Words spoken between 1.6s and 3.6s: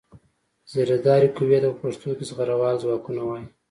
ته په پښتو کې زغروال ځواکونه وايي.